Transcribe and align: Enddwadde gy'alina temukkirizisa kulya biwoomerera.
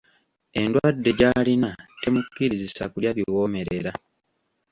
Enddwadde 0.61 1.11
gy'alina 1.19 1.69
temukkirizisa 2.01 2.83
kulya 2.91 3.11
biwoomerera. 3.17 3.91